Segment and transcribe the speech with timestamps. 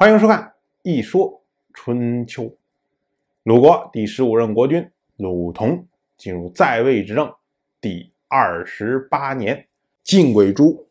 [0.00, 0.40] 欢迎收看
[0.84, 1.42] 《一说
[1.74, 2.44] 春秋》。
[3.42, 7.34] 鲁国第十五任国君鲁同进入在位执政
[7.80, 9.66] 第二十八年，
[10.04, 10.86] 晋轨珠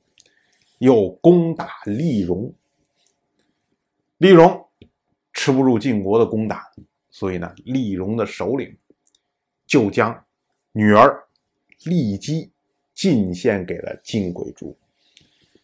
[0.79, 2.54] 又攻打厉戎。
[4.17, 4.67] 厉戎
[5.31, 6.69] 吃不住晋国的攻打，
[7.10, 8.76] 所以呢，厉戎的首领
[9.65, 10.26] 就将
[10.74, 11.24] 女儿
[11.79, 12.51] 骊姬
[12.94, 14.78] 进献给了晋轨珠。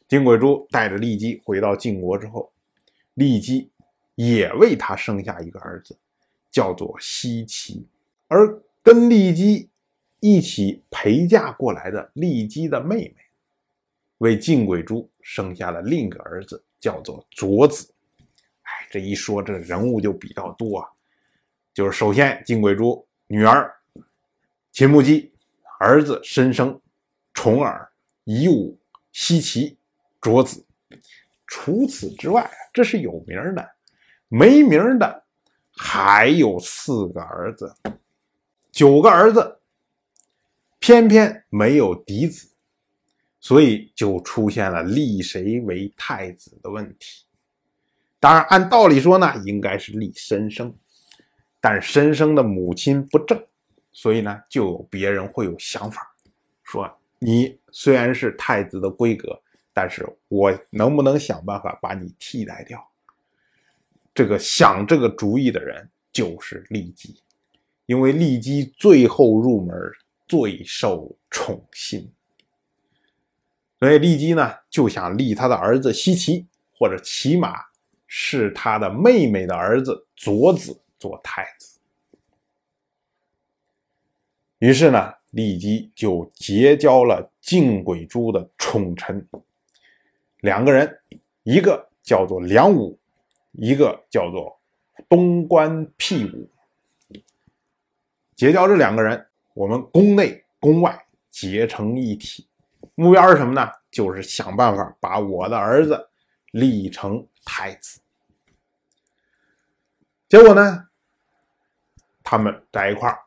[0.07, 2.50] 晋轨珠带着骊姬回到晋国之后。
[3.16, 3.70] 骊姬
[4.16, 5.97] 也为他生下一个儿子，
[6.51, 7.88] 叫做奚齐。
[8.28, 9.69] 而跟骊姬
[10.19, 13.15] 一起陪嫁过来的骊姬的妹妹，
[14.18, 17.93] 为晋鬼珠生下了另一个儿子，叫做卓子。
[18.64, 20.89] 哎，这一说，这人物就比较多啊。
[21.74, 23.74] 就是首先，晋鬼珠女儿
[24.71, 25.32] 秦穆姬，
[25.80, 26.80] 儿子申生、
[27.33, 27.91] 重耳、
[28.24, 28.77] 夷吾、
[29.11, 29.77] 奚齐、
[30.21, 30.66] 卓子。
[31.56, 33.75] 除此之外，这是有名的，
[34.28, 35.23] 没名的
[35.78, 37.72] 还有四个儿子，
[38.72, 39.59] 九个儿子，
[40.80, 42.50] 偏偏没有嫡子，
[43.39, 47.23] 所以就出现了立谁为太子的问题。
[48.20, 50.75] 当然，按道理说呢，应该是立申生，
[51.61, 53.39] 但申生的母亲不正，
[53.92, 56.02] 所以呢，就有别人会有想法，
[56.64, 59.39] 说你虽然是太子的规格。
[59.73, 62.88] 但是我能不能想办法把你替代掉？
[64.13, 67.19] 这个想这个主意的人就是骊姬，
[67.88, 69.75] 因为骊姬最后入门，
[70.27, 72.13] 最受宠信，
[73.80, 77.55] 所以骊姬呢就想立他的儿子西齐，或者起码
[78.05, 81.80] 是他的妹妹的儿子左子做太子。
[84.59, 89.27] 于是呢，骊姬就结交了敬鬼珠的宠臣。
[90.44, 90.99] 两个人，
[91.44, 92.99] 一个叫做梁武，
[93.53, 94.59] 一个叫做
[95.08, 96.49] 东关辟武。
[98.36, 102.45] 结交这两个人，我们宫内宫外结成一体，
[102.95, 103.71] 目标是什么呢？
[103.89, 106.09] 就是想办法把我的儿子
[106.52, 108.02] 立成太子。
[110.27, 110.89] 结果呢，
[112.21, 113.17] 他们在一块儿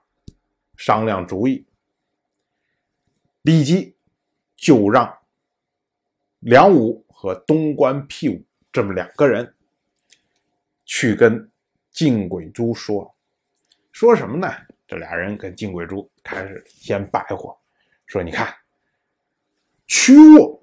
[0.76, 1.64] 商量主意，
[3.40, 3.96] 立即
[4.54, 5.18] 就让
[6.40, 7.04] 梁武。
[7.18, 9.54] 和东关辟武这么两个人
[10.84, 11.50] 去跟
[11.90, 13.16] 晋轨珠说，
[13.90, 14.46] 说什么呢？
[14.86, 17.56] 这俩人跟晋轨珠开始先白话，
[18.06, 18.54] 说：“你看，
[19.86, 20.62] 曲沃，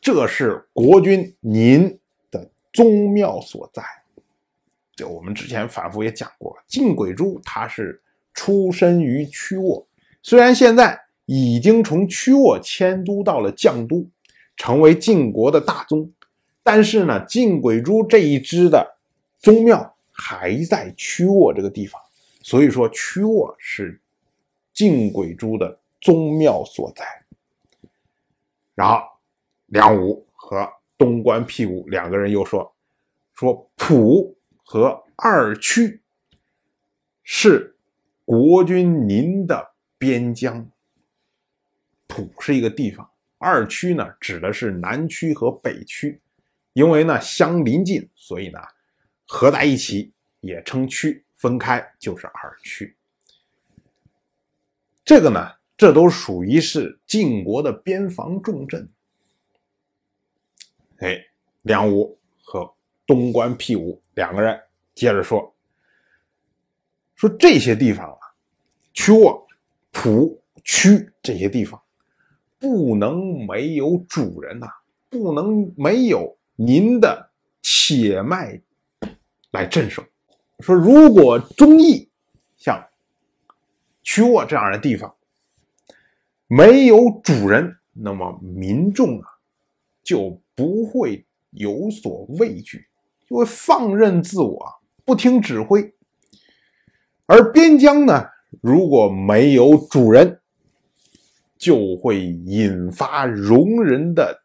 [0.00, 1.96] 这是国君您
[2.28, 3.84] 的宗庙所在。
[4.96, 8.02] 就我们之前反复也讲过，晋轨珠他是
[8.34, 9.86] 出身于曲沃，
[10.22, 14.04] 虽然现在已经从曲沃迁都到了绛都。”
[14.56, 16.10] 成为晋国的大宗，
[16.62, 18.96] 但是呢，晋鬼珠这一支的
[19.38, 22.00] 宗庙还在曲沃这个地方，
[22.42, 24.00] 所以说曲沃是
[24.72, 27.04] 晋鬼珠的宗庙所在。
[28.74, 29.02] 然后
[29.66, 30.68] 梁武和
[30.98, 32.74] 东关辟武两个人又说，
[33.34, 36.00] 说蒲和二曲
[37.22, 37.76] 是
[38.24, 40.70] 国君您的边疆，
[42.06, 43.08] 蒲是一个地方。
[43.38, 46.20] 二区呢，指的是南区和北区，
[46.72, 48.58] 因为呢相邻近，所以呢
[49.26, 52.96] 合在一起也称区，分开就是二区。
[55.04, 58.90] 这个呢，这都属于是晋国的边防重镇。
[60.98, 61.22] 哎，
[61.62, 62.74] 梁武和
[63.06, 64.58] 东关辟武两个人
[64.94, 65.54] 接着说，
[67.14, 68.18] 说这些地方啊，
[68.94, 69.46] 曲沃、
[69.92, 71.80] 蒲、区这些地方。
[72.58, 74.66] 不能没有主人呐，
[75.10, 77.30] 不能没有您的
[77.62, 78.60] 血脉
[79.50, 80.02] 来镇守。
[80.60, 82.08] 说如果忠义
[82.56, 82.82] 像
[84.02, 85.14] 曲沃这样的地方
[86.46, 89.26] 没有主人，那么民众啊
[90.02, 92.86] 就不会有所畏惧，
[93.28, 94.66] 就会放任自我，
[95.04, 95.92] 不听指挥。
[97.26, 98.24] 而边疆呢，
[98.62, 100.40] 如果没有主人，
[101.58, 104.42] 就会引发戎人的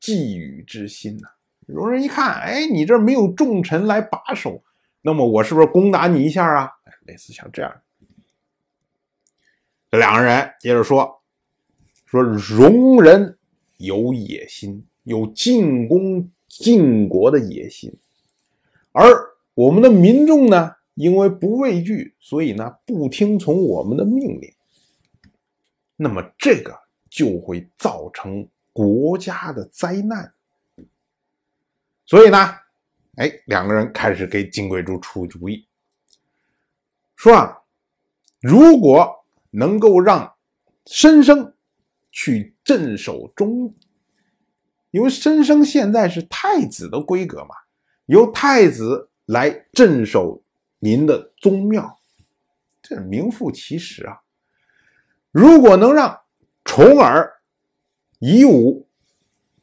[0.00, 1.28] 觊觎之心呐。
[1.66, 4.62] 戎人一看，哎，你这没有重臣来把守，
[5.02, 6.70] 那么我是不是攻打你一下啊？
[7.06, 7.80] 类似像这样。
[9.90, 11.22] 这两个人接着说，
[12.04, 13.38] 说戎人
[13.76, 17.92] 有野心，有进攻晋国的野心，
[18.92, 19.02] 而
[19.54, 24.52] 我们的民众呢，因为不畏惧，所以呢，不听从我们的命令。
[25.96, 26.76] 那么这个
[27.08, 30.34] 就会造成国家的灾难，
[32.04, 32.36] 所以呢，
[33.14, 35.68] 哎，两个人开始给金贵珠出主意，
[37.14, 37.62] 说啊，
[38.40, 40.34] 如果能够让
[40.86, 41.54] 申生
[42.10, 43.72] 去镇守中，
[44.90, 47.54] 因为申生现在是太子的规格嘛，
[48.06, 50.42] 由太子来镇守
[50.80, 52.00] 您的宗庙，
[52.82, 54.23] 这名副其实啊。
[55.34, 56.20] 如果能让
[56.62, 57.40] 重耳、
[58.20, 58.86] 夷吾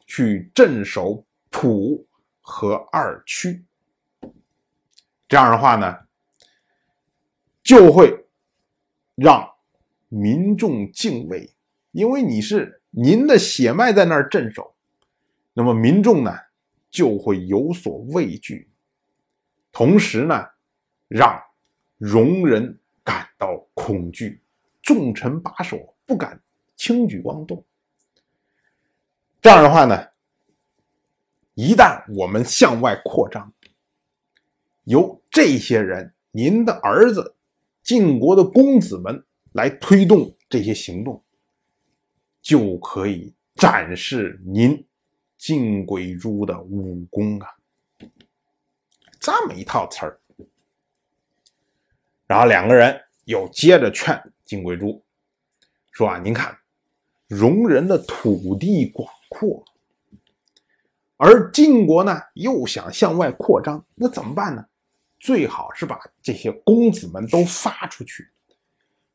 [0.05, 2.05] 去镇守蒲
[2.41, 3.63] 和二曲，
[5.29, 5.97] 这样的话呢，
[7.63, 8.25] 就会
[9.15, 9.49] 让
[10.09, 11.49] 民众敬畏，
[11.91, 14.75] 因为你是您的血脉在那儿镇守，
[15.53, 16.37] 那么民众呢
[16.89, 18.69] 就会有所畏惧，
[19.71, 20.49] 同时呢，
[21.07, 21.41] 让
[21.97, 24.41] 戎人感到恐惧。
[24.81, 26.41] 重臣把守，不敢
[26.75, 27.63] 轻举妄动。
[29.41, 30.07] 这样的话呢，
[31.53, 33.51] 一旦我们向外扩张，
[34.83, 37.35] 由这些人，您的儿子，
[37.83, 39.23] 晋国的公子们
[39.53, 41.23] 来推动这些行动，
[42.41, 44.87] 就可以展示您
[45.37, 47.47] 晋鬼珠的武功啊！
[49.19, 50.19] 这么一套词儿，
[52.25, 54.19] 然后两个人又接着劝。
[54.51, 55.01] 金贵珠
[55.93, 56.53] 说：“啊，您看，
[57.29, 59.63] 戎人的土地广阔，
[61.15, 64.65] 而晋国呢又想向外扩张，那怎么办呢？
[65.21, 68.27] 最好是把这些公子们都发出去，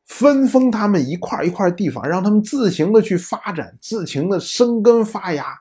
[0.05, 5.55] 分封他们一块一块地方，让他们自行的去发展，自行的生根发芽。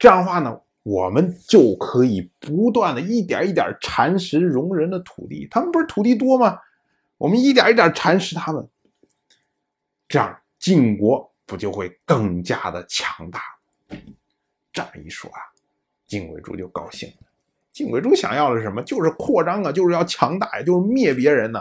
[0.00, 5.46] 这样的话呢，我们就可以不断的一点一点蚕食戎人的土地。
[5.48, 6.58] 他们不是土地多吗？
[7.18, 8.68] 我们一点一点蚕食他们。”
[10.12, 13.40] 这样晋国不就会更加的强大？
[14.70, 15.40] 这么一说啊，
[16.06, 17.28] 晋贵珠就高兴了。
[17.70, 18.82] 晋贵珠想要的是什么？
[18.82, 21.58] 就是扩张啊，就是要强大呀，就是灭别人呢。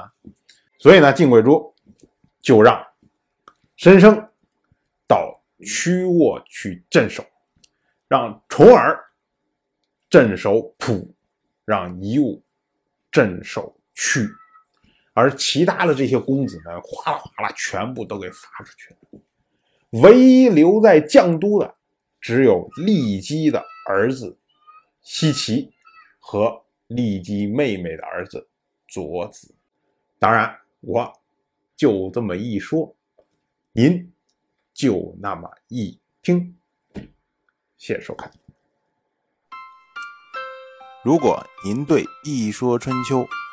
[0.79, 1.73] 所以呢，晋贵珠
[2.41, 2.85] 就让
[3.77, 4.21] 申生
[5.07, 7.25] 到曲沃去镇守，
[8.09, 9.01] 让重耳
[10.09, 11.15] 镇守蒲，
[11.63, 12.43] 让夷吾
[13.09, 14.27] 镇守曲。
[15.13, 19.19] 而其他的这些公子们，哗啦哗啦，全部都给发出去了。
[20.01, 21.75] 唯一留在绛都的，
[22.21, 24.37] 只有骊姬的儿子
[25.03, 25.71] 奚齐
[26.19, 28.47] 和骊姬妹妹的儿子
[28.87, 29.53] 卓子。
[30.17, 31.11] 当然，我
[31.75, 32.95] 就这么一说，
[33.73, 34.13] 您
[34.73, 36.55] 就那么一听。
[37.77, 38.31] 谢谢收看。
[41.03, 43.23] 如果您对《一说春秋》，